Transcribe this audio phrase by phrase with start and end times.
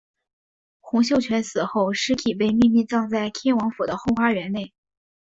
[0.79, 4.73] 洪秀全死后尸体被秘密葬在天王府的后花园内。